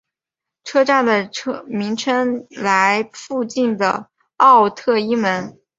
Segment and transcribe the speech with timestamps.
[0.63, 1.29] 车站的
[1.67, 5.59] 名称来附近的奥特伊门。